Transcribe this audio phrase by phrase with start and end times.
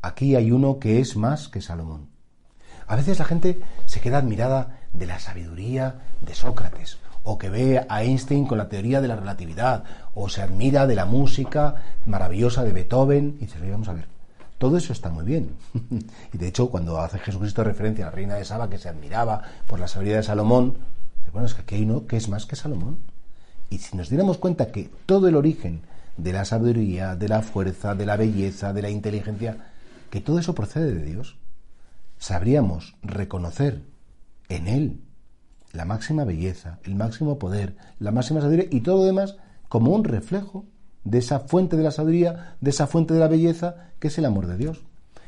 [0.00, 2.08] Aquí hay uno que es más que Salomón.
[2.86, 7.84] A veces la gente se queda admirada de la sabiduría de Sócrates, o que ve
[7.86, 9.84] a Einstein con la teoría de la relatividad,
[10.14, 11.74] o se admira de la música
[12.06, 14.06] maravillosa de Beethoven, y dice, vamos a ver,
[14.56, 15.50] todo eso está muy bien.
[16.32, 19.42] y de hecho, cuando hace Jesucristo referencia a la reina de Saba, que se admiraba
[19.66, 20.78] por la sabiduría de Salomón,
[21.18, 23.00] dice, bueno, es que aquí hay uno que es más que Salomón.
[23.68, 25.82] Y si nos diéramos cuenta que todo el origen
[26.16, 29.56] de la sabiduría, de la fuerza, de la belleza, de la inteligencia,
[30.10, 31.38] que todo eso procede de Dios,
[32.18, 33.82] sabríamos reconocer
[34.48, 35.00] en Él
[35.72, 39.36] la máxima belleza, el máximo poder, la máxima sabiduría y todo lo demás
[39.68, 40.64] como un reflejo
[41.04, 44.24] de esa fuente de la sabiduría, de esa fuente de la belleza, que es el
[44.24, 44.82] amor de Dios.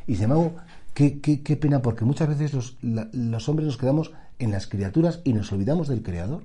[0.06, 0.56] Y sin embargo,
[0.94, 5.20] qué, qué, qué pena, porque muchas veces los, los hombres nos quedamos en las criaturas
[5.24, 6.44] y nos olvidamos del Creador.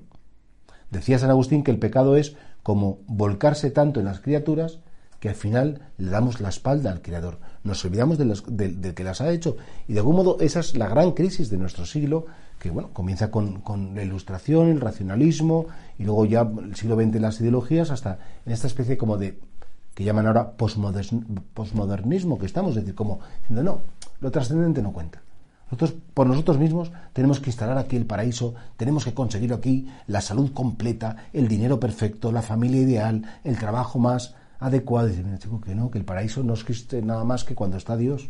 [0.90, 4.78] Decía San Agustín que el pecado es como volcarse tanto en las criaturas
[5.28, 7.38] al final le damos la espalda al Creador.
[7.64, 8.34] Nos olvidamos del
[8.80, 9.56] de, que las ha hecho.
[9.88, 12.26] Y de algún modo esa es la gran crisis de nuestro siglo,
[12.58, 15.66] que bueno, comienza con, con la ilustración, el racionalismo,
[15.98, 19.38] y luego ya el siglo XX las ideologías, hasta en esta especie como de
[19.96, 23.80] que llaman ahora posmodernismo que estamos, es decir, como diciendo, no,
[24.20, 25.22] lo trascendente no cuenta.
[25.70, 30.20] Nosotros, por nosotros mismos, tenemos que instalar aquí el paraíso, tenemos que conseguir aquí la
[30.20, 35.08] salud completa, el dinero perfecto, la familia ideal, el trabajo más adecuado.
[35.08, 37.96] Dice, mira, chico, que no, que el paraíso no existe nada más que cuando está
[37.96, 38.28] Dios.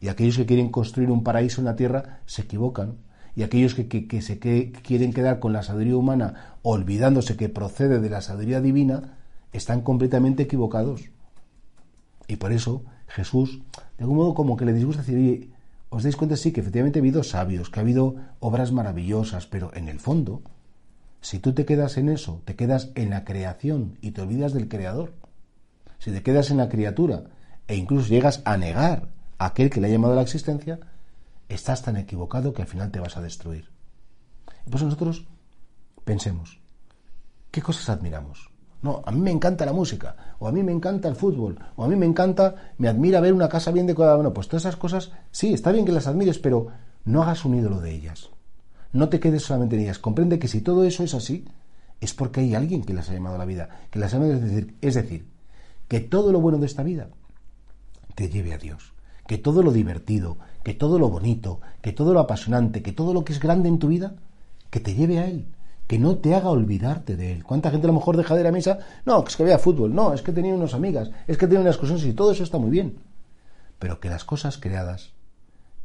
[0.00, 2.96] Y aquellos que quieren construir un paraíso en la tierra se equivocan.
[3.34, 8.10] Y aquellos que, que, se quieren quedar con la sabiduría humana, olvidándose que procede de
[8.10, 9.18] la sabiduría divina,
[9.52, 11.10] están completamente equivocados.
[12.28, 13.60] Y por eso Jesús,
[13.98, 15.50] de algún modo, como que le disgusta decir, oye,
[15.88, 19.70] os dais cuenta, sí, que efectivamente ha habido sabios, que ha habido obras maravillosas, pero
[19.74, 20.42] en el fondo,
[21.20, 24.68] si tú te quedas en eso, te quedas en la creación y te olvidas del
[24.68, 25.12] creador,
[25.98, 27.24] si te quedas en la criatura
[27.66, 29.08] e incluso llegas a negar
[29.38, 30.78] a aquel que le ha llamado a la existencia,
[31.48, 33.70] estás tan equivocado que al final te vas a destruir.
[34.70, 35.26] Pues nosotros
[36.04, 36.60] pensemos,
[37.50, 38.50] ¿qué cosas admiramos?
[38.82, 41.84] No, a mí me encanta la música, o a mí me encanta el fútbol, o
[41.84, 44.16] a mí me encanta, me admira ver una casa bien decorada.
[44.16, 46.68] Bueno, pues todas esas cosas, sí, está bien que las admires, pero
[47.04, 48.30] no hagas un ídolo de ellas.
[48.92, 49.98] No te quedes solamente en ellas.
[49.98, 51.46] Comprende que si todo eso es así,
[52.00, 54.38] es porque hay alguien que las ha llamado a la vida, que las ha llamado,
[54.38, 55.26] decir, es decir,
[55.88, 57.08] que todo lo bueno de esta vida
[58.14, 58.94] te lleve a Dios,
[59.26, 63.24] que todo lo divertido, que todo lo bonito, que todo lo apasionante, que todo lo
[63.24, 64.14] que es grande en tu vida,
[64.70, 65.46] que te lleve a Él,
[65.86, 67.44] que no te haga olvidarte de Él.
[67.44, 68.78] ¿Cuánta gente a lo mejor deja de ir a misa?
[69.04, 71.76] No, es que vea fútbol, no, es que tenía unas amigas, es que tenía unas
[71.76, 72.98] cosas y todo eso está muy bien.
[73.78, 75.12] Pero que las cosas creadas,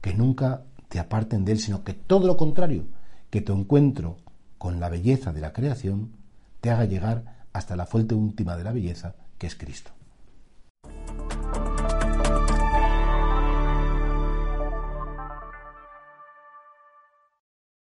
[0.01, 2.85] que nunca te aparten de Él, sino que todo lo contrario,
[3.29, 4.17] que tu encuentro
[4.57, 6.11] con la belleza de la creación
[6.59, 9.89] te haga llegar hasta la fuente última de la belleza, que es Cristo.